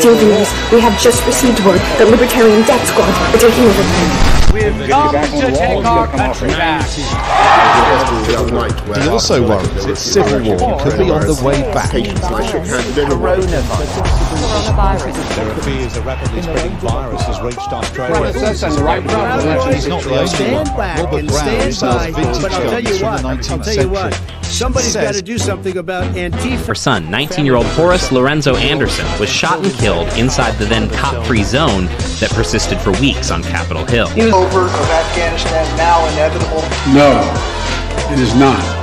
[0.00, 4.31] Dear viewers, we have just received word that Libertarian Death Squad are taking over.
[4.62, 6.86] We've come to take our country back.
[8.96, 11.90] He also worries its civil war could be on the way back.
[11.90, 12.06] There
[15.62, 18.32] fears a rapidly spreading virus has reached Australia.
[19.72, 20.76] He's not the only Stand one.
[20.76, 23.88] back Robert and Brown sells vintage But I'll tell guns from the 19th tell you
[23.88, 24.14] what.
[24.14, 24.42] century.
[24.52, 26.66] Somebody's got to do something about Antifa.
[26.66, 30.90] Her son, 19 year old Horace Lorenzo Anderson, was shot and killed inside the then
[30.90, 31.86] cop free zone
[32.20, 34.08] that persisted for weeks on Capitol Hill.
[34.52, 36.60] Over of Afghanistan now inevitable?
[36.92, 37.22] No,
[38.12, 38.81] it is not.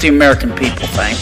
[0.00, 1.18] the American people think.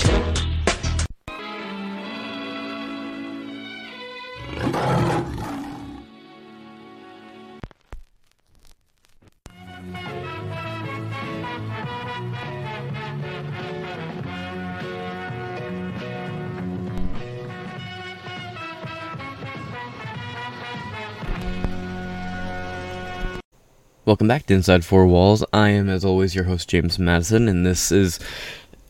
[24.04, 25.44] Welcome back to Inside Four Walls.
[25.52, 28.20] I am, as always, your host, James Madison, and this is,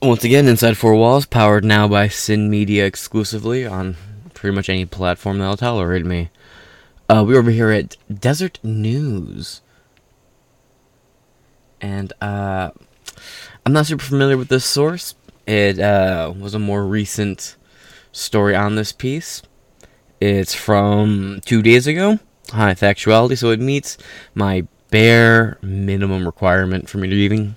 [0.03, 3.97] once again, Inside Four Walls, powered now by Sin Media exclusively on
[4.35, 6.31] pretty much any platform that'll tolerate me.
[7.09, 9.63] Uh, we're over here at Deseret News.
[11.81, 12.71] And, uh,
[13.65, 15.15] I'm not super familiar with this source.
[15.47, 17.57] It, uh, was a more recent
[18.13, 19.43] story on this piece.
[20.21, 22.19] It's from two days ago.
[22.51, 23.99] High factuality, so it meets
[24.35, 27.57] my bare minimum requirement for me to even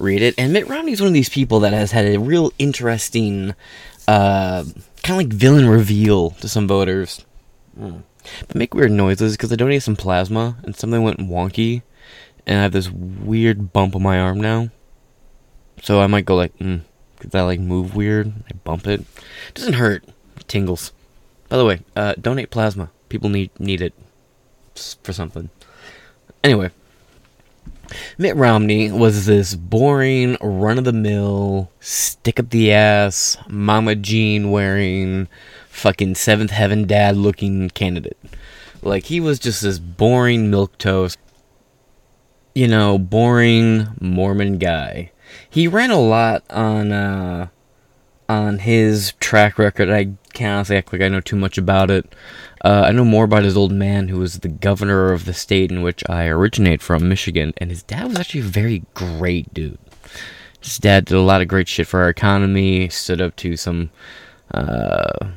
[0.00, 0.34] read it.
[0.38, 3.54] And Mitt Romney is one of these people that has had a real interesting,
[4.08, 4.64] uh,
[5.02, 7.24] kind of like villain reveal to some voters.
[7.78, 8.02] Mm.
[8.46, 11.82] But make weird noises because I donated some plasma and something went wonky,
[12.46, 14.70] and I have this weird bump on my arm now.
[15.82, 16.82] So I might go like, mm,
[17.20, 18.32] did that like move weird?
[18.48, 19.00] I bump it.
[19.00, 20.04] it doesn't hurt.
[20.36, 20.92] It tingles.
[21.48, 22.90] By the way, uh, donate plasma.
[23.08, 23.94] People need need it
[25.02, 25.50] for something.
[26.44, 26.70] Anyway,
[28.18, 34.50] Mitt Romney was this boring, run of the mill, stick up the ass, Mama Jean
[34.50, 35.28] wearing,
[35.68, 38.18] fucking Seventh Heaven dad looking candidate.
[38.82, 41.18] Like, he was just this boring milk toast,
[42.54, 45.12] you know, boring Mormon guy.
[45.48, 47.48] He ran a lot on, uh,
[48.30, 49.90] on his track record.
[49.90, 52.14] I can't honestly act like I know too much about it.
[52.64, 55.72] Uh, I know more about his old man, who was the governor of the state
[55.72, 59.78] in which I originate from, Michigan, and his dad was actually a very great dude.
[60.60, 63.90] His dad did a lot of great shit for our economy, stood up to some
[64.54, 65.30] uh,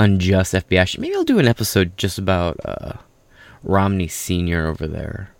[0.00, 1.00] unjust FBI shit.
[1.00, 2.94] Maybe I'll do an episode just about uh,
[3.62, 4.66] Romney Sr.
[4.66, 5.30] over there.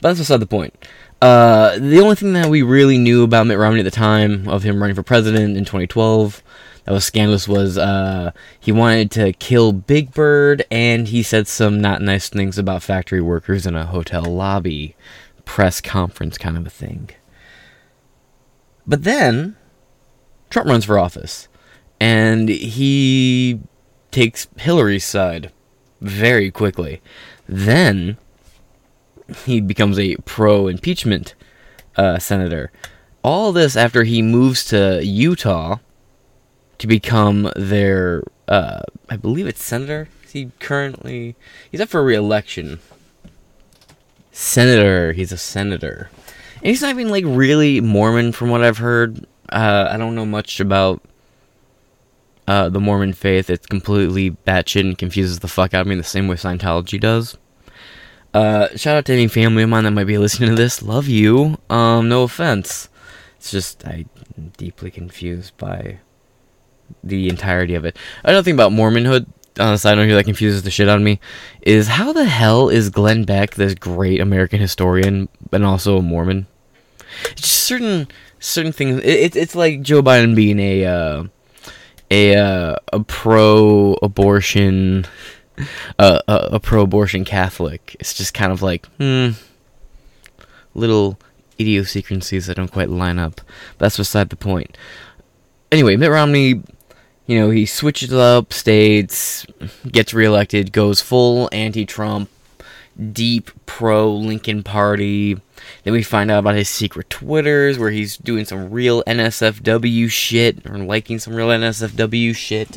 [0.00, 0.74] But that's beside the point.
[1.20, 4.62] Uh, the only thing that we really knew about Mitt Romney at the time of
[4.62, 6.42] him running for president in 2012
[6.84, 8.30] that was scandalous was uh,
[8.60, 13.20] he wanted to kill Big Bird and he said some not nice things about factory
[13.20, 14.94] workers in a hotel lobby
[15.44, 17.10] press conference kind of a thing.
[18.86, 19.56] But then
[20.50, 21.48] Trump runs for office
[21.98, 23.60] and he
[24.10, 25.50] takes Hillary's side
[26.00, 27.00] very quickly.
[27.48, 28.16] Then
[29.44, 31.34] he becomes a pro impeachment
[31.96, 32.70] uh, senator.
[33.22, 35.78] All this after he moves to Utah
[36.78, 40.08] to become their, uh, I believe it's senator.
[40.24, 41.34] Is he currently?
[41.70, 42.78] He's up for re-election.
[44.30, 45.12] senator.
[45.12, 46.10] He's a senator.
[46.56, 49.26] And he's not even like really Mormon from what I've heard.
[49.48, 51.02] Uh, I don't know much about
[52.46, 53.50] uh, the Mormon faith.
[53.50, 57.36] It's completely batshit and confuses the fuck out of me the same way Scientology does.
[58.36, 60.82] Uh, shout out to any family of mine that might be listening to this.
[60.82, 61.56] Love you.
[61.70, 62.90] Um, no offense.
[63.38, 64.10] It's just I'm
[64.58, 66.00] deeply confused by
[67.02, 67.96] the entirety of it.
[68.24, 69.24] Another thing about Mormonhood,
[69.58, 71.18] on a side note here that confuses the shit out of me,
[71.62, 76.46] is how the hell is Glenn Beck, this great American historian, and also a Mormon?
[77.30, 78.06] It's just certain
[78.38, 78.98] certain things.
[78.98, 81.24] It, it, it's like Joe Biden being a uh,
[82.10, 83.96] a uh, a pro
[85.98, 87.96] a, a pro abortion Catholic.
[88.00, 89.30] It's just kind of like, hmm,
[90.74, 91.18] little
[91.58, 93.40] idiosyncrasies that don't quite line up.
[93.78, 94.76] That's beside the point.
[95.72, 96.62] Anyway, Mitt Romney
[97.26, 99.46] you know, he switches up states,
[99.90, 102.30] gets reelected, goes full anti-Trump,
[103.12, 105.40] deep pro-Lincoln Party.
[105.82, 110.64] Then we find out about his secret Twitters, where he's doing some real NSFW shit,
[110.66, 112.76] or liking some real NSFW shit.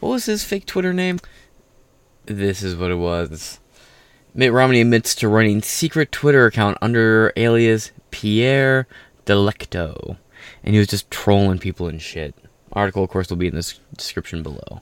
[0.00, 1.18] What was his fake Twitter name?
[2.30, 3.58] This is what it was.
[4.34, 8.86] Mitt Romney admits to running secret Twitter account under alias Pierre
[9.26, 10.16] Delecto.
[10.62, 12.36] And he was just trolling people and shit.
[12.72, 14.80] Article, of course, will be in the description below.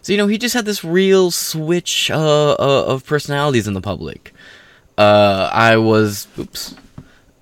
[0.00, 3.80] So you know, he just had this real switch uh, uh, of personalities in the
[3.80, 4.32] public.
[4.96, 6.76] Uh, I was, oops,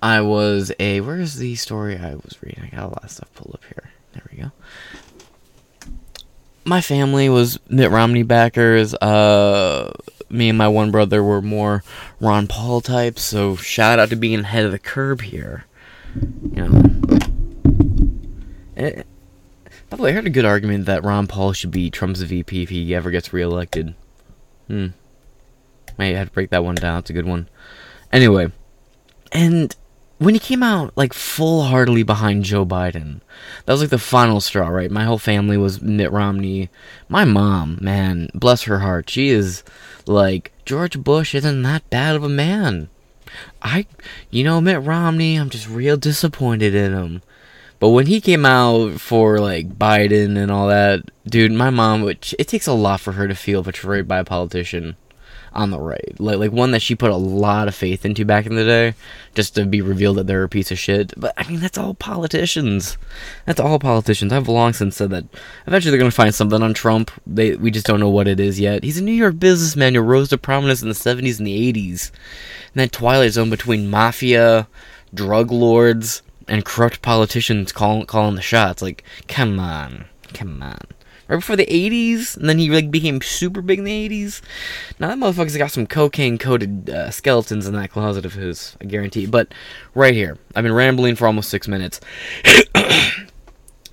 [0.01, 1.01] I was a.
[1.01, 2.63] Where is the story I was reading?
[2.63, 3.91] I got a lot of stuff pulled up here.
[4.13, 4.51] There we go.
[6.65, 8.95] My family was Mitt Romney backers.
[8.95, 9.93] Uh,
[10.29, 11.83] me and my one brother were more
[12.19, 13.21] Ron Paul types.
[13.21, 15.65] So shout out to being ahead of the curb here.
[16.15, 16.83] You know.
[18.75, 19.05] It,
[19.89, 22.63] by the way, I heard a good argument that Ron Paul should be Trump's VP
[22.63, 23.93] if he ever gets reelected.
[24.67, 24.87] Hmm.
[25.97, 26.99] May have to break that one down.
[26.99, 27.47] It's a good one.
[28.11, 28.51] Anyway,
[29.31, 29.75] and
[30.17, 33.21] when he came out like full heartedly behind Joe Biden,
[33.65, 34.91] that was like the final straw, right?
[34.91, 36.69] My whole family was Mitt Romney.
[37.09, 39.63] My mom, man, bless her heart, she is
[40.05, 42.89] like George Bush isn't that bad of a man.
[43.61, 43.85] I,
[44.29, 47.21] you know, Mitt Romney, I'm just real disappointed in him.
[47.79, 52.33] But when he came out for like Biden and all that, dude, my mom, which
[52.39, 54.95] it takes a lot for her to feel betrayed by a politician
[55.55, 58.45] on the right, like like one that she put a lot of faith into back
[58.45, 58.93] in the day,
[59.33, 61.13] just to be revealed that they're a piece of shit.
[61.17, 62.97] But I mean, that's all politicians.
[63.45, 64.33] That's all politicians.
[64.33, 65.25] I've long since said that.
[65.65, 67.09] Eventually, they're gonna find something on Trump.
[67.25, 68.83] They we just don't know what it is yet.
[68.83, 72.11] He's a New York businessman who rose to prominence in the '70s and the '80s,
[72.73, 74.67] and that twilight zone between mafia,
[75.13, 78.81] drug lords and corrupt politicians calling calling the shots.
[78.81, 80.81] Like, come on, come on.
[81.27, 84.41] Right before the '80s, and then he like became super big in the '80s.
[84.99, 89.25] Now that motherfucker's got some cocaine-coated uh, skeletons in that closet of his, I guarantee.
[89.25, 89.51] But
[89.95, 91.99] right here, I've been rambling for almost six minutes.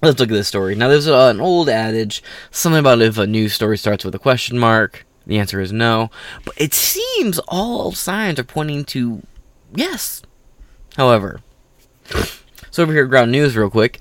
[0.03, 0.75] Let's look at this story.
[0.75, 4.19] Now, there's uh, an old adage, something about if a news story starts with a
[4.19, 5.07] question mark.
[5.27, 6.11] The answer is no.
[6.45, 9.23] But it seems all signs are pointing to
[9.75, 10.21] yes.
[10.97, 11.41] However,
[12.71, 14.01] so over here, at ground news, real quick.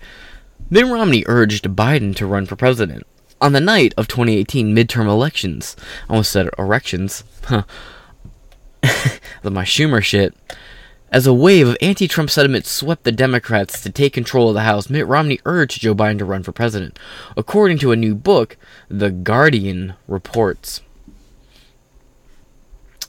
[0.70, 3.06] Mitt Romney urged Biden to run for president
[3.42, 5.76] on the night of 2018 midterm elections.
[6.08, 7.24] I almost said erections.
[7.44, 7.64] Huh.
[9.44, 10.36] My Schumer shit.
[11.12, 14.62] As a wave of anti Trump sentiment swept the Democrats to take control of the
[14.62, 16.98] House, Mitt Romney urged Joe Biden to run for president.
[17.36, 18.56] According to a new book,
[18.88, 20.82] The Guardian reports.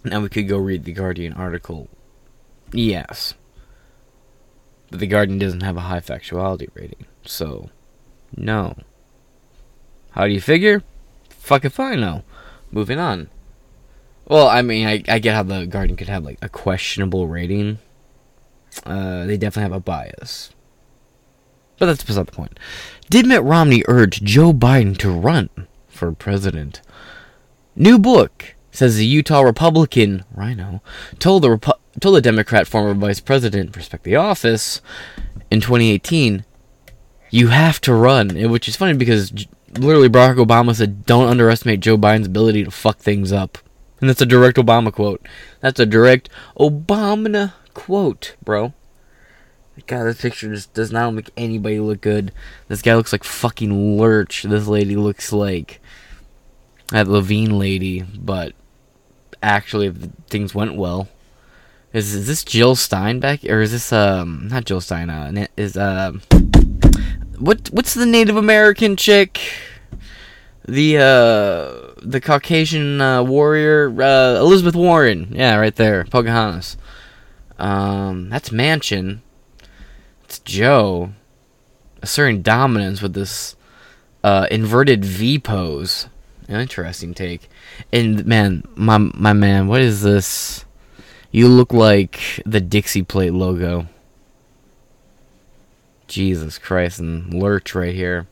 [0.04, 1.88] Now we could go read the Guardian article.
[2.72, 3.34] Yes.
[4.90, 7.06] But The Guardian doesn't have a high factuality rating.
[7.24, 7.70] So,
[8.36, 8.74] no.
[10.12, 10.82] How do you figure?
[11.30, 12.22] Fuck if I know.
[12.70, 13.28] Moving on.
[14.26, 17.78] Well, I mean, I, I get how The Guardian could have, like, a questionable rating.
[18.86, 20.50] Uh, they definitely have a bias.
[21.78, 22.58] But that's beside the point.
[23.10, 25.50] Did Mitt Romney urge Joe Biden to run
[25.88, 26.80] for president?
[27.74, 30.80] New book says the Utah Republican, Rhino,
[31.18, 34.80] told the Repu- told the Democrat former vice president, respect the office,
[35.50, 36.44] in 2018,
[37.30, 38.30] you have to run.
[38.50, 39.32] Which is funny because
[39.78, 43.58] literally Barack Obama said, don't underestimate Joe Biden's ability to fuck things up.
[44.00, 45.26] And that's a direct Obama quote.
[45.60, 48.72] That's a direct Obama quote, bro.
[49.86, 52.32] God, this picture just does not make anybody look good.
[52.68, 54.42] This guy looks like fucking Lurch.
[54.42, 55.80] This lady looks like
[56.90, 58.52] that Levine lady, but
[59.42, 59.96] actually, if
[60.28, 61.08] things went well,
[61.92, 65.08] is is this Jill Stein back, or is this um not Jill Stein?
[65.08, 66.12] Uh, is uh
[67.38, 69.40] what what's the Native American chick?
[70.66, 76.76] The uh the Caucasian uh, warrior uh, Elizabeth Warren, yeah, right there, Pocahontas.
[77.58, 79.20] Um, that's Manchin.
[80.24, 81.12] It's Joe
[82.02, 83.56] asserting dominance with this
[84.24, 86.08] uh, inverted V pose.
[86.48, 87.48] Interesting take.
[87.92, 90.64] And man, my my man, what is this?
[91.30, 93.86] You look like the Dixie Plate logo.
[96.12, 98.26] Jesus Christ, and Lurch right here.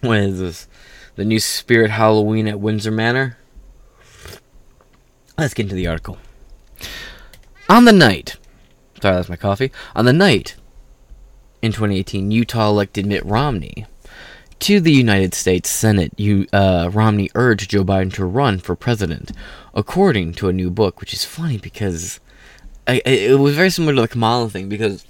[0.00, 0.68] What is this?
[1.14, 3.38] The new Spirit Halloween at Windsor Manor?
[5.38, 6.18] Let's get into the article.
[7.68, 8.36] On the night,
[9.00, 9.70] sorry, that's my coffee.
[9.94, 10.56] On the night
[11.62, 13.86] in 2018, Utah elected Mitt Romney
[14.58, 16.12] to the United States Senate.
[16.16, 19.30] You, uh, Romney urged Joe Biden to run for president,
[19.72, 22.18] according to a new book, which is funny because
[22.88, 25.06] I, it was very similar to the Kamala thing because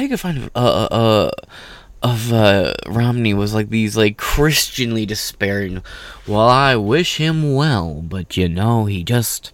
[0.00, 1.30] you could find of, uh, uh,
[2.02, 5.82] of uh, Romney was like these like Christianly despairing.
[6.26, 9.52] Well, I wish him well, but you know he just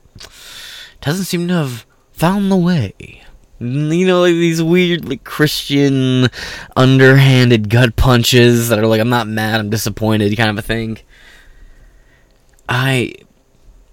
[1.01, 3.23] doesn't seem to have found the way.
[3.61, 6.29] You know, like these weird, like Christian,
[6.77, 10.99] underhanded gut punches that are like, I'm not mad, I'm disappointed, kind of a thing.
[12.69, 13.15] I,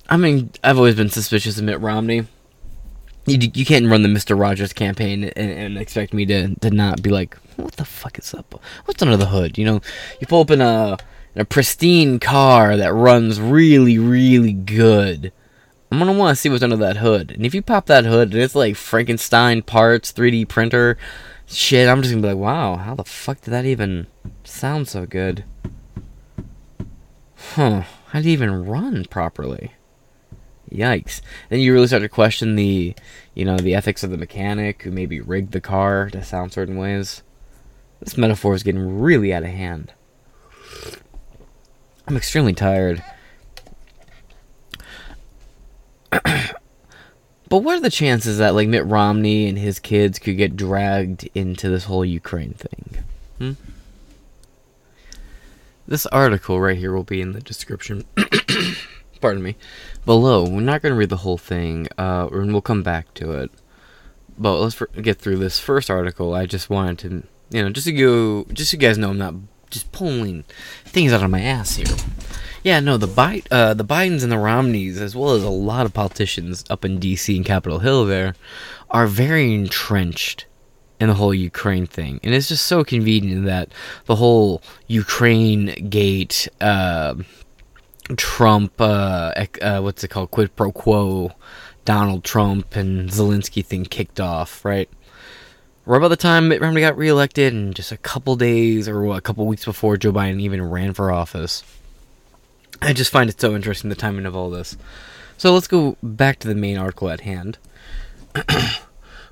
[0.08, 2.28] I mean, I've always been suspicious of Mitt Romney.
[3.26, 4.40] You, you can't run the Mr.
[4.40, 8.34] Rogers campaign and, and expect me to, to not be like, what the fuck is
[8.34, 8.62] up?
[8.86, 9.58] What's under the hood?
[9.58, 9.82] You know,
[10.20, 10.98] you pull up in a,
[11.34, 15.32] in a pristine car that runs really, really good
[15.92, 17.32] I'm gonna want to see what's under that hood.
[17.32, 20.98] And if you pop that hood and it's like Frankenstein parts, 3D printer
[21.46, 24.08] shit, I'm just gonna be like, wow, how the fuck did that even
[24.44, 25.46] sound so good?
[27.54, 27.84] Huh?
[28.08, 29.74] How did it even run properly?
[30.76, 31.22] Yikes!
[31.50, 32.96] Then you really start to question the,
[33.34, 36.78] you know, the ethics of the mechanic who maybe rigged the car to sound certain
[36.78, 37.24] ways.
[38.00, 39.94] This metaphor is getting really out of hand.
[42.08, 43.04] I'm extremely tired.
[46.12, 46.60] but
[47.50, 51.70] what are the chances that like Mitt Romney and his kids could get dragged into
[51.70, 53.04] this whole Ukraine thing?
[53.40, 53.54] Hmm?
[55.88, 58.06] This article right here will be in the description.
[59.22, 59.56] Pardon me.
[60.06, 63.32] Below, we're not going to read the whole thing, uh, and we'll come back to
[63.32, 63.52] it.
[64.38, 66.34] But let's get through this first article.
[66.34, 69.18] I just wanted to, you know, just to go, just so you guys know, I'm
[69.18, 69.34] not
[69.70, 70.44] just pulling
[70.84, 71.96] things out of my ass here.
[72.64, 75.86] Yeah, no, the Bi- uh, the Bidens and the Romneys, as well as a lot
[75.86, 77.36] of politicians up in D.C.
[77.36, 78.36] and Capitol Hill, there,
[78.90, 80.46] are very entrenched
[81.00, 83.70] in the whole Ukraine thing, and it's just so convenient that
[84.06, 87.16] the whole Ukraine gate, uh,
[88.16, 91.32] Trump, uh, uh, what's it called, quid pro quo,
[91.86, 94.90] Donald Trump and Zelensky thing kicked off, right?
[95.86, 99.18] Right by the time Mitt Romney got reelected, and just a couple days or what,
[99.18, 101.64] a couple weeks before Joe Biden even ran for office.
[102.82, 104.78] I just find it so interesting the timing of all this.
[105.38, 107.58] So let's go back to the main article at hand.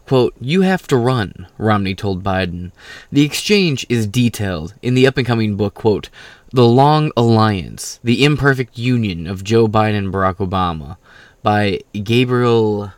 [0.05, 2.71] Quote, You have to run, Romney told Biden.
[3.11, 6.09] The exchange is detailed in the up and coming book, quote,
[6.53, 10.97] The Long Alliance, The Imperfect Union of Joe Biden and Barack Obama
[11.41, 12.93] by Gabriel.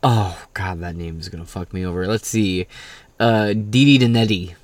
[0.00, 2.06] Oh, God, that name is going to fuck me over.
[2.06, 2.68] Let's see.
[3.18, 4.54] Uh, Didi Denetti.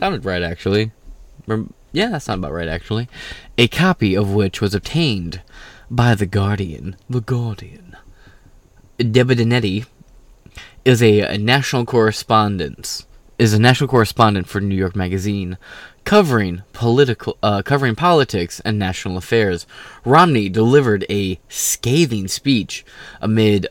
[0.00, 0.90] Sounded right, actually.
[1.92, 3.08] Yeah, that's not about right, actually.
[3.56, 5.42] A copy of which was obtained
[5.90, 6.96] by The Guardian.
[7.08, 7.96] The Guardian.
[8.98, 9.86] Debenedetti
[10.84, 13.06] is a, a national correspondent
[13.40, 15.56] is a national correspondent for New York Magazine,
[16.04, 19.66] covering political, uh, covering politics and national affairs.
[20.04, 22.84] Romney delivered a scathing speech
[23.18, 23.66] amid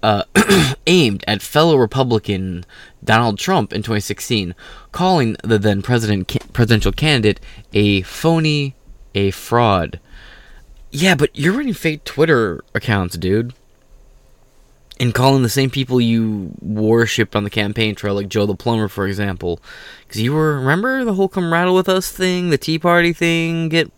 [0.00, 0.22] uh,
[0.86, 2.64] aimed at fellow Republican
[3.02, 4.54] Donald Trump in 2016,
[4.92, 7.40] calling the then president presidential candidate
[7.72, 8.76] a phony,
[9.16, 9.98] a fraud.
[10.92, 13.54] Yeah, but you're running fake Twitter accounts, dude.
[15.00, 18.86] And calling the same people you worshipped on the campaign trail, like Joe the Plumber,
[18.86, 19.58] for example.
[20.06, 23.70] Because you were, remember the whole come rattle with us thing, the Tea Party thing,
[23.70, 23.90] get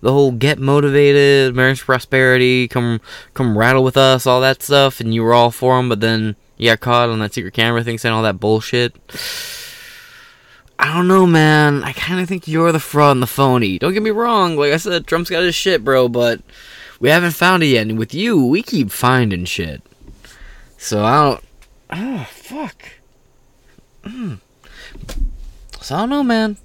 [0.00, 3.00] the whole get motivated, marriage prosperity, come
[3.32, 6.34] come rattle with us, all that stuff, and you were all for them, but then
[6.56, 8.94] you got caught on that secret camera thing saying all that bullshit.
[10.80, 11.84] I don't know, man.
[11.84, 13.78] I kind of think you're the fraud and the phony.
[13.78, 14.56] Don't get me wrong.
[14.56, 16.40] Like I said, Trump's got his shit, bro, but
[17.00, 17.86] we haven't found it yet.
[17.86, 19.82] And with you, we keep finding shit.
[20.82, 21.44] So I don't.
[21.90, 22.84] Oh, fuck.
[24.02, 24.40] Mm.
[25.82, 26.56] So I don't know, man.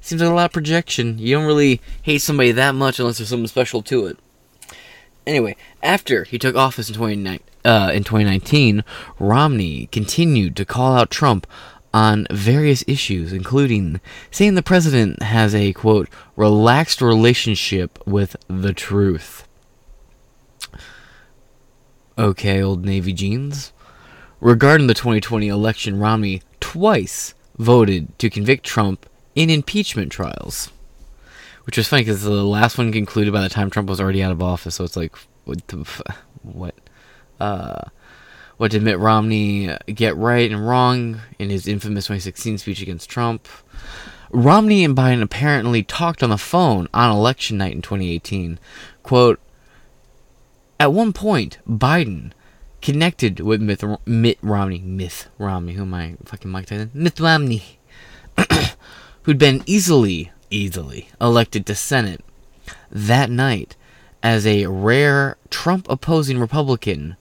[0.00, 1.20] Seems like a lot of projection.
[1.20, 4.18] You don't really hate somebody that much unless there's something special to it.
[5.24, 8.82] Anyway, after he took office in 2019, uh, in 2019,
[9.20, 11.46] Romney continued to call out Trump
[11.94, 14.00] on various issues, including
[14.32, 19.46] saying the president has a, quote, relaxed relationship with the truth.
[22.20, 23.72] Okay, old Navy jeans.
[24.42, 30.70] regarding the 2020 election, Romney twice voted to convict Trump in impeachment trials.
[31.64, 34.32] Which was funny because the last one concluded by the time Trump was already out
[34.32, 34.74] of office.
[34.74, 35.66] So it's like, what?
[35.68, 36.04] The,
[36.42, 36.74] what?
[37.40, 37.84] Uh,
[38.58, 43.48] what did Mitt Romney get right and wrong in his infamous 2016 speech against Trump?
[44.30, 48.58] Romney and Biden apparently talked on the phone on election night in 2018.
[49.02, 49.40] Quote,
[50.80, 52.32] at one point, Biden
[52.80, 56.90] connected with Mitt, Mitt Romney, Mitt Romney, who am I fucking Mike Tyson?
[56.94, 57.78] Mitt Romney,
[59.22, 62.24] who'd been easily, easily elected to Senate
[62.90, 63.76] that night
[64.22, 67.16] as a rare Trump opposing Republican.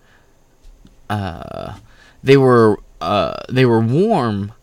[1.09, 1.75] Uh,
[2.23, 4.53] they were uh, they were warm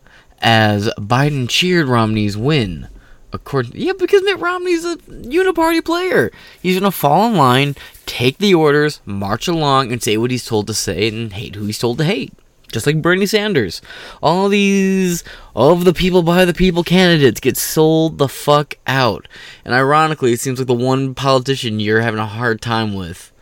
[0.40, 2.88] as Biden cheered Romney's win.
[3.32, 6.30] According, yeah, because Mitt Romney's a uniparty player.
[6.62, 7.74] He's gonna fall in line,
[8.06, 11.66] take the orders, march along, and say what he's told to say, and hate who
[11.66, 12.32] he's told to hate.
[12.72, 13.80] Just like Bernie Sanders.
[14.22, 15.22] All these
[15.54, 19.28] of the people by the people candidates get sold the fuck out.
[19.64, 23.32] And ironically, it seems like the one politician you're having a hard time with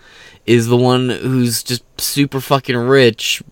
[0.45, 3.43] is the one who's just super fucking rich,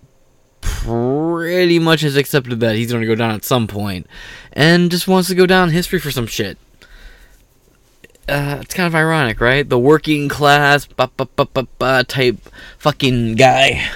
[0.61, 4.07] pretty much has accepted that he's going to go down at some point
[4.53, 6.59] and just wants to go down in history for some shit.
[8.29, 9.69] Uh, it's kind of ironic, right?
[9.69, 12.37] The working class type
[12.79, 13.89] fucking guy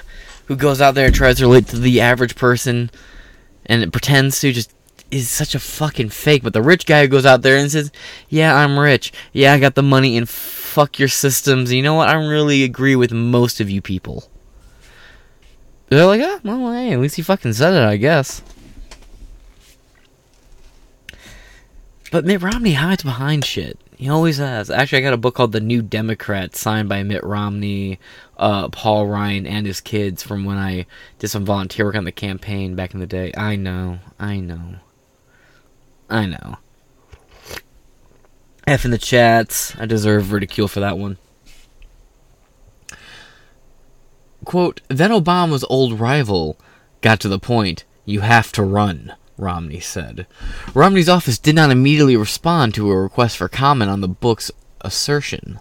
[0.47, 2.91] who goes out there and tries to relate to the average person
[3.67, 4.73] and it pretends to just
[5.11, 6.43] is such a fucking fake.
[6.43, 7.93] But the rich guy who goes out there and says,
[8.29, 9.13] Yeah, I'm rich.
[9.33, 11.73] Yeah, I got the money and fuck your systems.
[11.73, 12.09] You know what?
[12.09, 14.25] I really agree with most of you people.
[15.89, 18.43] They're like, ah, well, hey, at least he fucking said it, I guess.
[22.11, 23.79] But Mitt Romney hides behind shit.
[23.97, 24.69] He always has.
[24.71, 27.99] Actually, I got a book called The New Democrat, signed by Mitt Romney,
[28.37, 30.85] uh, Paul Ryan, and his kids from when I
[31.19, 33.33] did some volunteer work on the campaign back in the day.
[33.37, 34.01] I know.
[34.21, 34.77] I know.
[36.11, 36.59] I know.
[38.67, 39.75] F in the chats.
[39.77, 41.17] I deserve ridicule for that one.
[44.45, 46.59] Quote, then Obama's old rival
[47.01, 50.27] got to the point, you have to run, Romney said.
[50.75, 55.61] Romney's office did not immediately respond to a request for comment on the book's assertion.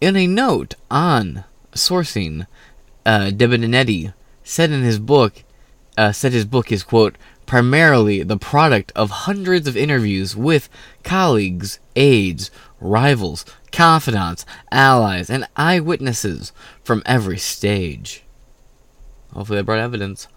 [0.00, 2.46] In a note on sourcing,
[3.06, 3.30] uh,
[4.44, 5.44] said in his book,
[5.96, 7.16] uh, said his book is, quote,
[7.46, 10.68] primarily the product of hundreds of interviews with
[11.04, 18.22] colleagues, aides, rivals, confidants, allies, and eyewitnesses from every stage.
[19.32, 20.28] Hopefully, they brought evidence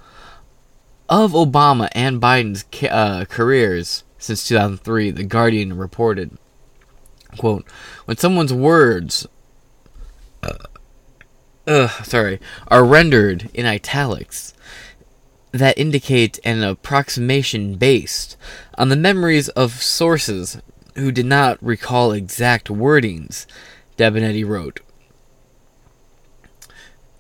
[1.10, 5.12] of Obama and Biden's uh, careers since 2003.
[5.12, 6.38] The Guardian reported,
[7.38, 7.66] "quote
[8.06, 9.28] When someone's words,
[10.44, 10.58] uh,
[11.68, 14.54] uh, sorry, are rendered in italics."
[15.52, 18.36] That indicate an approximation based
[18.78, 20.58] on the memories of sources
[20.96, 23.46] who did not recall exact wordings,
[23.96, 24.82] Debenedetti wrote.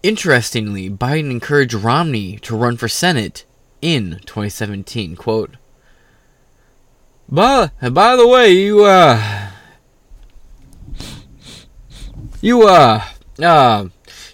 [0.03, 3.45] Interestingly, Biden encouraged Romney to run for Senate
[3.85, 5.15] in 2017.
[5.15, 5.57] Quote,
[7.29, 9.49] by, by the way, you, uh,
[12.41, 13.03] you, uh,
[13.41, 13.87] uh,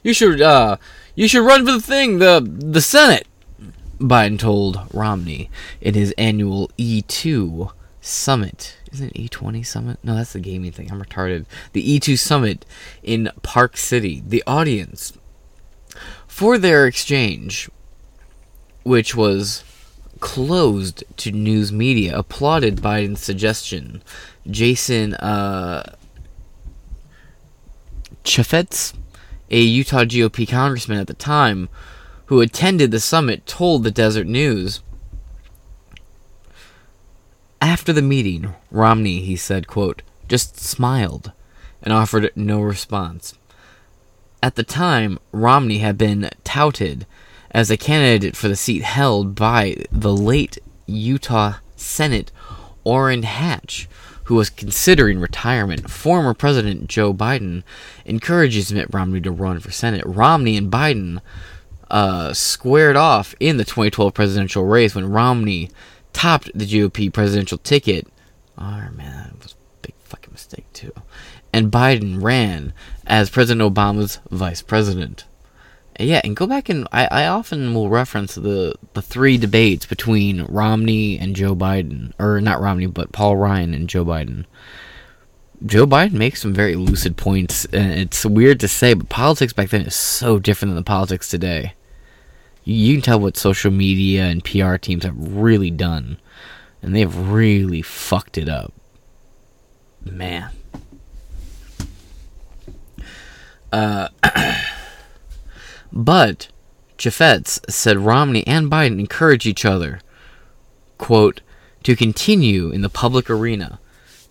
[0.04, 0.78] you should, uh,
[1.16, 3.28] you should run for the thing, the, the Senate,
[4.00, 5.50] Biden told Romney
[5.82, 10.00] in his annual E2 summit isn't it E20 Summit?
[10.04, 10.92] No, that's the gaming thing.
[10.92, 11.46] I'm retarded.
[11.72, 12.66] The E2 Summit
[13.02, 14.22] in Park City.
[14.26, 15.14] The audience
[16.28, 17.70] for their exchange,
[18.84, 19.64] which was
[20.20, 24.02] closed to news media, applauded Biden's suggestion.
[24.50, 25.96] Jason uh,
[28.24, 28.94] Chaffetz,
[29.50, 31.70] a Utah GOP congressman at the time,
[32.28, 34.82] who attended the summit, told the Deseret News
[37.62, 41.32] after the meeting, Romney, he said, quote, just smiled
[41.84, 43.36] and offered no response.
[44.42, 47.06] At the time, Romney had been touted
[47.52, 52.32] as a candidate for the seat held by the late Utah Senate
[52.84, 53.88] Orrin Hatch,
[54.26, 55.90] who was considering retirement.
[55.90, 57.64] Former President Joe Biden
[58.06, 60.04] encourages Mitt Romney to run for Senate.
[60.06, 61.20] Romney and Biden
[61.90, 65.70] uh, squared off in the 2012 presidential race when Romney
[66.14, 68.08] topped the GOP presidential ticket.
[68.58, 70.94] Oh man, that was a big fucking mistake too.
[71.54, 72.74] And Biden ran
[73.06, 75.26] as President Obama's vice president.
[76.00, 80.46] Yeah, and go back and I, I often will reference the the three debates between
[80.46, 84.46] Romney and Joe Biden, or not Romney, but Paul Ryan and Joe Biden.
[85.66, 89.70] Joe Biden makes some very lucid points, and it's weird to say, but politics back
[89.70, 91.74] then is so different than the politics today.
[92.64, 96.18] You can tell what social media and PR teams have really done,
[96.82, 98.74] and they've really fucked it up.
[100.04, 100.50] Man.
[103.72, 104.10] Uh,
[105.92, 106.50] but
[106.98, 110.02] Chaffetz said Romney and Biden encourage each other,
[110.98, 111.42] quote,
[111.84, 113.80] to continue in the public arena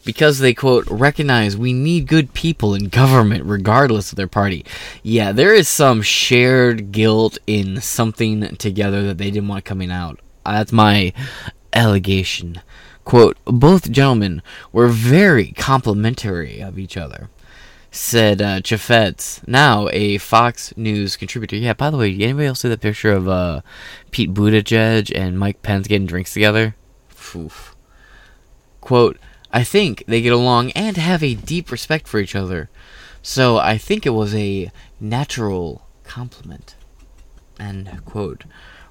[0.05, 4.64] because they quote recognize we need good people in government regardless of their party.
[5.03, 10.20] Yeah, there is some shared guilt in something together that they didn't want coming out.
[10.46, 11.12] Uh, that's my
[11.73, 12.61] allegation.
[13.05, 14.42] Quote, both gentlemen
[14.73, 17.29] were very complimentary of each other
[17.90, 18.61] said uh,
[19.46, 21.57] now a Fox News contributor.
[21.57, 23.62] Yeah, by the way, anybody else see that picture of uh,
[24.11, 26.76] Pete Buttigieg and Mike Pence getting drinks together?
[27.35, 27.74] Oof.
[28.81, 29.18] Quote,
[29.53, 32.70] I think they get along and have a deep respect for each other.
[33.22, 36.76] So I think it was a natural compliment.
[37.59, 38.44] End quote.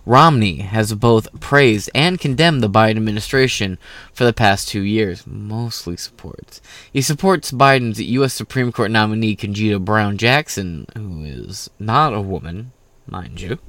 [0.06, 3.78] Romney has both praised and condemned the Biden administration
[4.14, 6.62] for the past two years, mostly supports.
[6.92, 8.34] He supports Biden's U.S.
[8.34, 12.72] Supreme Court nominee, Ketanji Brown Jackson, who is not a woman,
[13.08, 13.60] mind you.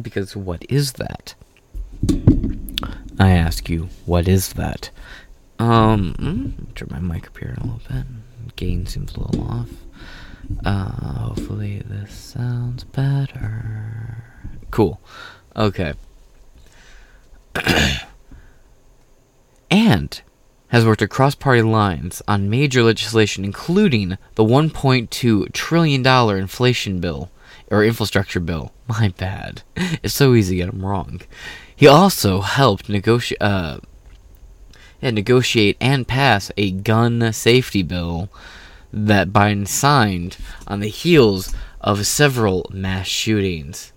[0.00, 1.34] Because what is that?
[3.18, 4.90] I ask you, what is that?
[5.58, 8.04] Um, mm, turn my mic up here a little bit.
[8.56, 9.70] Gain seems a little off.
[10.64, 10.90] Uh,
[11.28, 14.33] hopefully this sounds better.
[14.74, 15.00] Cool.
[15.54, 15.94] Okay.
[19.70, 20.20] and
[20.66, 26.04] has worked across party lines on major legislation, including the $1.2 trillion
[26.36, 27.30] inflation bill
[27.70, 28.72] or infrastructure bill.
[28.88, 29.62] My bad.
[29.76, 31.20] It's so easy to get them wrong.
[31.76, 33.78] He also helped negotiate, uh,
[35.00, 38.28] negotiate and pass a gun safety bill
[38.92, 43.92] that Biden signed on the heels of several mass shootings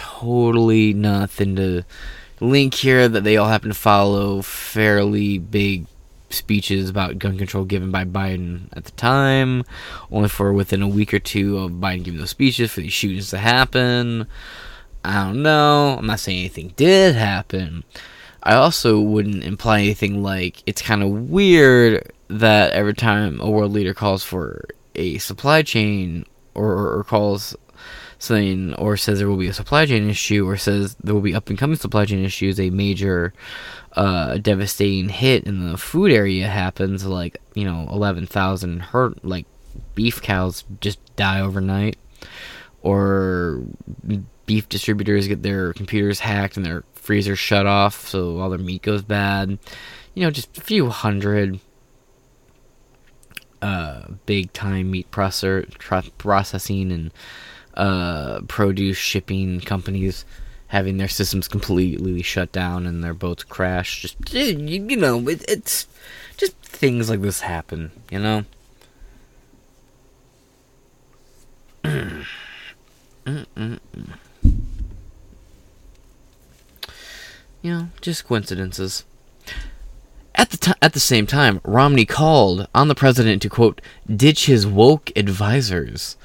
[0.00, 1.84] totally nothing to
[2.40, 5.86] link here that they all happen to follow fairly big
[6.30, 9.62] speeches about gun control given by Biden at the time,
[10.10, 13.28] only for within a week or two of Biden giving those speeches for these shootings
[13.30, 14.26] to happen.
[15.04, 15.96] I don't know.
[15.98, 17.84] I'm not saying anything did happen.
[18.42, 23.72] I also wouldn't imply anything like it's kind of weird that every time a world
[23.72, 27.54] leader calls for a supply chain or, or calls
[28.20, 31.34] something or says there will be a supply chain issue or says there will be
[31.34, 33.32] up and coming supply chain issues, a major
[33.94, 39.46] uh, devastating hit in the food area happens, like, you know, 11,000 hurt, like,
[39.94, 41.96] beef cows just die overnight,
[42.82, 43.62] or
[44.44, 48.82] beef distributors get their computers hacked and their freezers shut off, so all their meat
[48.82, 49.58] goes bad.
[50.14, 51.58] You know, just a few hundred
[53.62, 55.66] uh, big time meat processor,
[56.18, 57.12] processing and
[57.74, 60.24] uh, produce shipping companies
[60.68, 64.02] having their systems completely shut down and their boats crash.
[64.02, 65.88] Just you, know, it, it's
[66.36, 67.90] just things like this happen.
[68.10, 68.44] You know.
[77.62, 79.04] You know, just coincidences.
[80.34, 84.46] At the t- at the same time, Romney called on the president to quote ditch
[84.46, 86.16] his woke advisors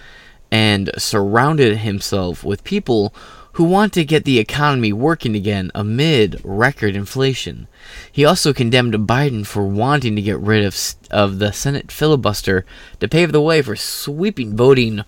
[0.51, 3.13] and surrounded himself with people
[3.55, 7.67] who want to get the economy working again amid record inflation.
[8.11, 10.77] He also condemned Biden for wanting to get rid of,
[11.09, 12.65] of the Senate filibuster
[12.99, 15.05] to pave the way for sweeping voting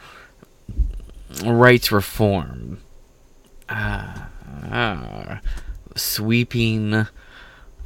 [1.44, 2.80] rights reform.
[3.68, 4.30] Ah,
[4.72, 5.42] ah,
[5.96, 7.06] sweeping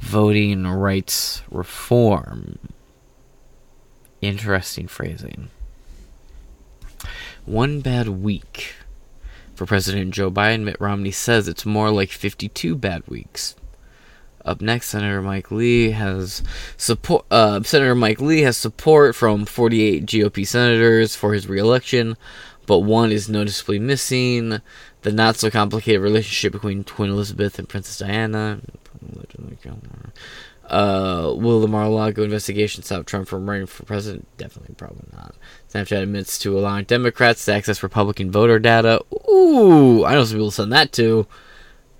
[0.00, 2.60] voting rights reform.
[4.20, 5.50] Interesting phrasing.
[7.44, 8.74] One bad week
[9.54, 10.62] for President Joe Biden.
[10.62, 13.56] Mitt Romney says it's more like 52 bad weeks.
[14.44, 16.42] Up next, Senator Mike Lee has
[16.76, 17.24] support.
[17.30, 22.16] Uh, Senator Mike Lee has support from 48 GOP senators for his reelection,
[22.66, 24.60] but one is noticeably missing:
[25.02, 28.60] the not so complicated relationship between Queen Elizabeth and Princess Diana.
[30.72, 34.26] Uh, will the Mar-a-Lago investigation stop Trump from running for president?
[34.38, 35.34] Definitely, probably not.
[35.70, 39.02] Snapchat admits to allowing Democrats to access Republican voter data.
[39.30, 41.26] Ooh, I know some people send that to.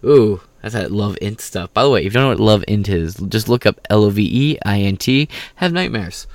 [0.03, 1.75] Ooh, that's that Love Int stuff.
[1.75, 4.05] By the way, if you don't know what Love Int is, just look up L
[4.05, 5.29] O V E I N T.
[5.57, 6.27] Have nightmares.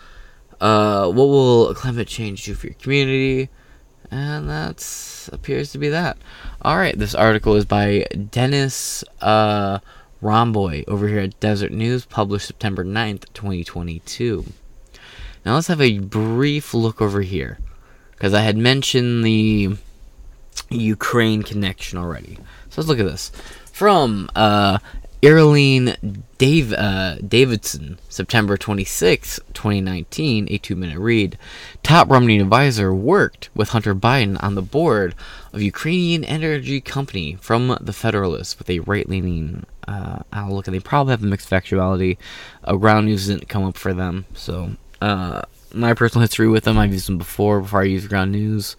[0.62, 3.50] Uh, what will climate change do for your community?
[4.12, 6.18] And that appears to be that.
[6.62, 9.04] All right, this article is by Dennis.
[9.22, 9.80] Uh
[10.22, 14.46] Romboy over here at Deseret News, published September 9th, 2022.
[15.46, 17.60] Now let's have a brief look over here.
[18.12, 19.78] Because I had mentioned the
[20.70, 22.38] Ukraine connection already.
[22.70, 23.32] So let's look at this
[23.72, 24.80] from uh,
[25.24, 31.38] Earlene Dave, uh, Davidson, September 26, 2019, a two minute read.
[31.82, 35.16] Top Romney advisor worked with Hunter Biden on the board
[35.54, 40.80] of Ukrainian energy company from the Federalists with a right leaning uh, outlook, and they
[40.80, 42.18] probably have a mixed factuality.
[42.64, 45.42] Uh, ground news didn't come up for them, so uh,
[45.74, 48.76] my personal history with them, I've used them before before I used ground news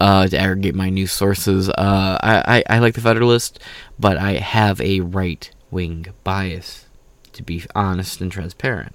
[0.00, 1.68] uh, to aggregate my news sources.
[1.68, 3.58] Uh, I, I, I like the Federalist,
[3.98, 6.86] but I have a right wing bias,
[7.32, 8.94] to be honest and transparent.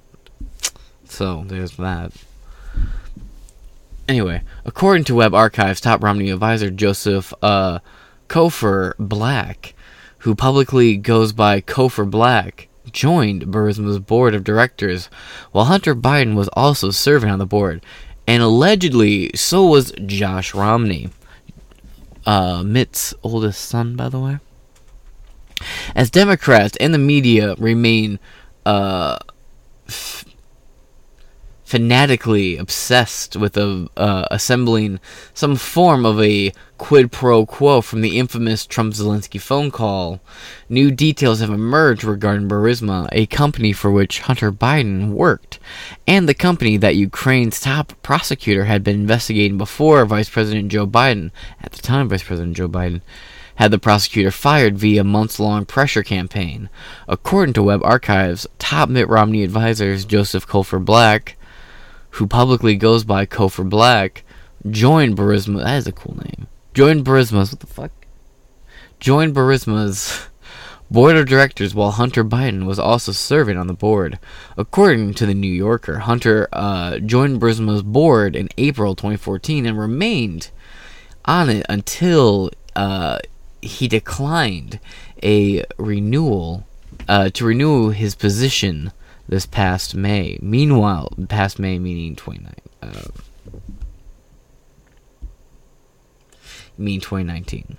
[1.06, 2.14] So there's that.
[4.08, 7.80] Anyway, according to Web Archives, top Romney advisor Joseph uh,
[8.28, 9.74] Cofer Black,
[10.20, 15.10] who publicly goes by Cofer Black, joined Burisma's board of directors,
[15.52, 17.82] while Hunter Biden was also serving on the board
[18.32, 21.10] and allegedly so was Josh Romney,
[22.26, 24.40] uh, Mitt's oldest son, by the way.
[25.96, 28.20] As Democrats and the media remain
[28.66, 29.18] uh,
[29.86, 30.24] f-
[31.72, 35.00] fanatically obsessed with a, uh, assembling
[35.34, 40.20] some form of a quid pro quo from the infamous Trump Zelensky phone call,
[40.68, 45.60] new details have emerged regarding Burisma, a company for which Hunter Biden worked,
[46.06, 51.32] and the company that Ukraine's top prosecutor had been investigating before Vice President Joe Biden,
[51.62, 53.00] at the time Vice President Joe Biden,
[53.56, 56.70] had the prosecutor fired via months long pressure campaign.
[57.08, 61.38] According to Web Archives, top Mitt Romney advisors Joseph Cofer Black,
[62.12, 64.24] who publicly goes by Cofer Black,
[64.70, 65.64] joined Burisma.
[65.64, 66.48] That is a cool name.
[66.74, 67.52] Joined Burisma's.
[67.52, 67.92] What the fuck?
[69.00, 70.28] Joined Burisma's
[70.92, 74.20] board of directors while Hunter Biden was also serving on the board.
[74.58, 80.52] According to the New Yorker, Hunter uh, joined Burisma's board in April 2014 and remained
[81.26, 83.20] on it until uh,
[83.62, 84.80] he declined
[85.24, 86.68] a renewal
[87.08, 88.92] uh, to renew his position
[89.32, 90.38] this past May.
[90.42, 92.54] Meanwhile, past May meaning 29.
[92.84, 93.08] Uh,
[96.78, 97.78] mean 2019.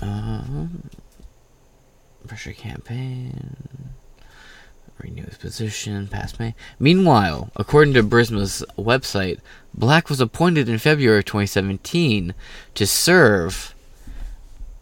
[0.00, 0.88] Um,
[2.26, 3.90] pressure campaign.
[5.02, 6.54] Renew his position past May.
[6.78, 9.40] Meanwhile, according to Burisma's website,
[9.74, 12.34] Black was appointed in February 2017
[12.74, 13.74] to serve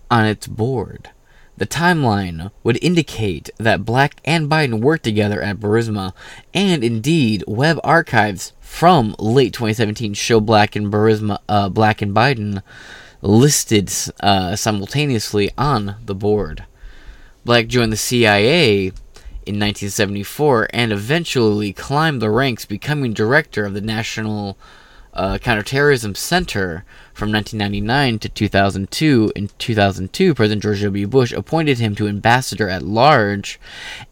[0.09, 1.11] on its board.
[1.57, 6.13] The timeline would indicate that Black and Biden worked together at Burisma,
[6.53, 12.63] and indeed, web archives from late 2017 show Black and Burisma, uh, Black and Biden
[13.23, 13.91] listed
[14.21, 16.65] uh, simultaneously on the board.
[17.45, 18.87] Black joined the CIA
[19.47, 24.59] in 1974 and eventually climbed the ranks, becoming director of the National
[25.15, 26.85] uh, Counterterrorism Center
[27.17, 29.33] from 1999 to 2002.
[29.35, 31.07] In 2002, President George W.
[31.09, 33.59] Bush appointed him to ambassador at large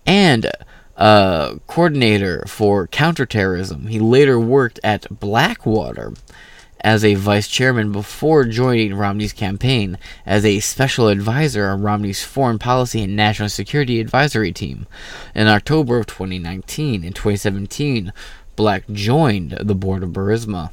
[0.06, 0.50] and
[0.96, 3.88] uh, coordinator for counterterrorism.
[3.88, 6.14] He later worked at Blackwater
[6.80, 12.58] as a vice chairman before joining Romney's campaign as a special advisor on Romney's foreign
[12.58, 14.86] policy and national security advisory team.
[15.34, 18.12] In October of 2019 and 2017,
[18.56, 20.70] Black joined the board of Burisma.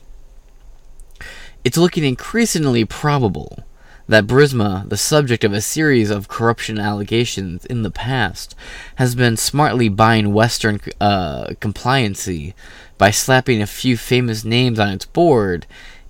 [1.63, 3.60] It's looking increasingly probable
[4.08, 8.56] that Burisma, the subject of a series of corruption allegations in the past,
[8.95, 12.56] has been smartly buying Western uh, compliancy
[12.97, 15.67] by slapping a few famous names on its board,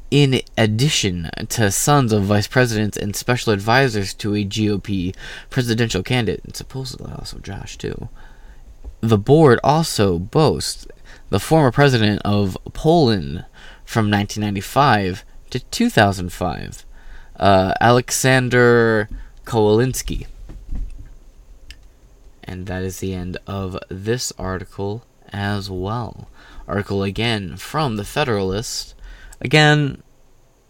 [0.09, 5.13] in addition to sons of vice presidents and special advisors to a GOP
[5.49, 8.07] presidential candidate, and supposedly also Josh, too.
[9.01, 10.87] The board also boasts
[11.29, 13.45] the former president of Poland
[13.83, 16.85] from 1995 to 2005,
[17.37, 19.09] uh, Alexander
[19.45, 20.27] Kowalinski.
[22.43, 26.29] And that is the end of this article as well.
[26.67, 28.95] Article again from the Federalist.
[29.39, 30.03] Again,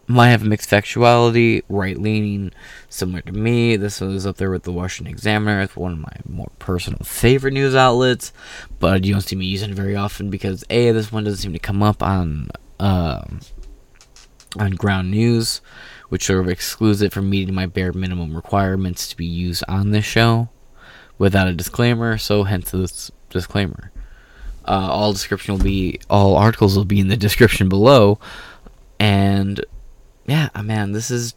[0.07, 2.51] might have mixed factuality, right leaning,
[2.89, 3.75] similar to me.
[3.77, 5.61] This was up there with the Washington Examiner.
[5.61, 8.33] It's one of my more personal favorite news outlets,
[8.79, 11.53] but you don't see me using it very often because A, this one doesn't seem
[11.53, 13.23] to come up on uh,
[14.59, 15.61] on ground news,
[16.09, 19.91] which sort of excludes it from meeting my bare minimum requirements to be used on
[19.91, 20.49] this show
[21.17, 23.91] without a disclaimer, so hence this disclaimer.
[24.67, 28.19] Uh, all description will be, all articles will be in the description below,
[28.99, 29.63] and
[30.25, 31.33] yeah, uh, man, this is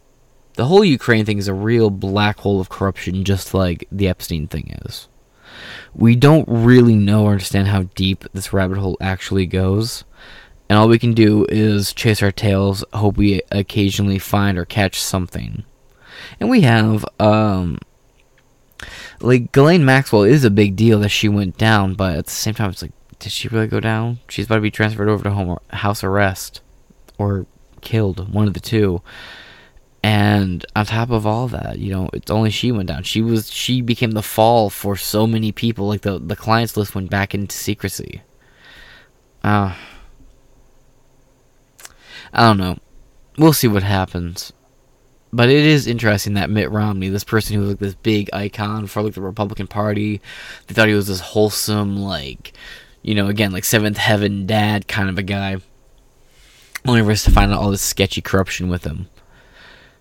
[0.55, 4.47] the whole Ukraine thing is a real black hole of corruption, just like the Epstein
[4.47, 5.07] thing is.
[5.93, 10.03] We don't really know or understand how deep this rabbit hole actually goes,
[10.69, 14.99] and all we can do is chase our tails, hope we occasionally find or catch
[15.01, 15.63] something.
[16.39, 17.77] And we have, um,
[19.21, 22.53] like Ghislaine Maxwell is a big deal that she went down, but at the same
[22.53, 24.19] time, it's like, did she really go down?
[24.27, 26.61] She's about to be transferred over to home house arrest
[27.17, 27.45] or
[27.81, 29.01] killed, one of the two.
[30.03, 33.03] And on top of all that, you know, it's only she went down.
[33.03, 35.87] She was she became the fall for so many people.
[35.87, 38.21] Like the the clients list went back into secrecy.
[39.43, 39.73] Uh
[42.35, 42.77] I don't know.
[43.37, 44.51] We'll see what happens.
[45.31, 48.87] But it is interesting that Mitt Romney, this person who was like this big icon
[48.87, 50.21] for like the Republican Party,
[50.67, 52.53] they thought he was this wholesome, like,
[53.01, 55.57] you know, again, like seventh heaven dad kind of a guy.
[56.85, 59.07] Only for us to find out all this sketchy corruption with him.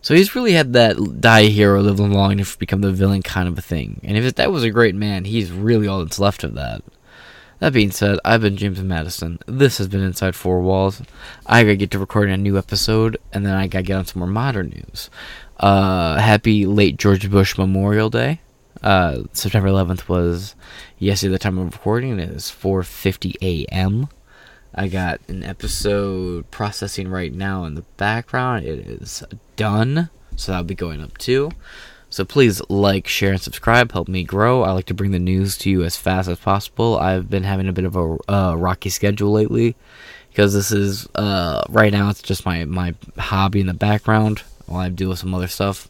[0.03, 3.49] So he's really had that die hero, live long enough to become the villain kind
[3.49, 4.01] of a thing.
[4.03, 6.83] And if that was a great man, he's really all that's left of that.
[7.61, 9.39] That being said, I've been James Madison.
[9.47, 11.03] This has been Inside Four Walls.
[11.47, 14.21] I gotta get to recording a new episode, and then I gotta get on some
[14.21, 15.09] more modern news.
[15.59, 18.41] Uh, happy late George Bush Memorial Day.
[18.83, 20.55] Uh, September 11th was
[20.99, 21.33] yesterday.
[21.33, 24.09] The time of recording it is 4:50 a.m.
[24.75, 28.65] I got an episode processing right now in the background.
[28.65, 29.23] It is
[29.55, 31.51] done, so that'll be going up too.
[32.15, 33.91] So please like, share, and subscribe.
[33.91, 34.63] Help me grow.
[34.63, 36.97] I like to bring the news to you as fast as possible.
[36.97, 39.75] I've been having a bit of a uh, rocky schedule lately
[40.29, 42.11] because this is uh, right now.
[42.11, 45.89] It's just my my hobby in the background while I deal with some other stuff.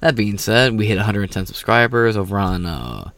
[0.00, 3.10] That being said, we hit 110 subscribers over on uh,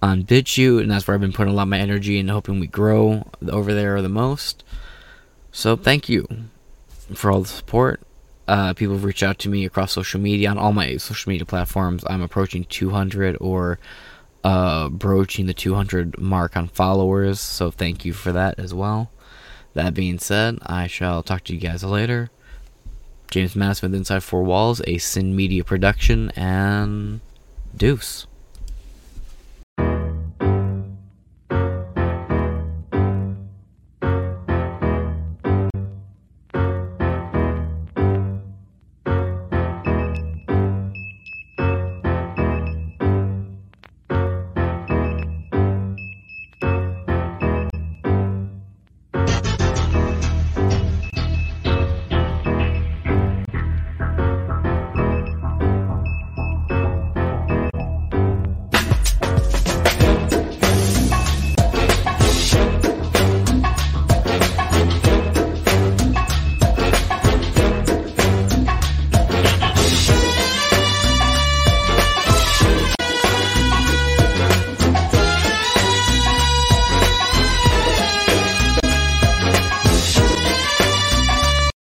[0.00, 2.60] on BitChute, and that's where I've been putting a lot of my energy and hoping
[2.60, 4.62] we grow over there the most.
[5.50, 6.28] So thank you
[7.14, 8.00] for all the support.
[8.48, 11.44] Uh, people have reached out to me across social media on all my social media
[11.44, 12.02] platforms.
[12.08, 13.78] I'm approaching 200 or
[14.42, 19.10] uh, broaching the 200 mark on followers, so thank you for that as well.
[19.74, 22.30] That being said, I shall talk to you guys later.
[23.30, 27.20] James Madison with Inside Four Walls, a Sin Media production, and
[27.76, 28.26] deuce.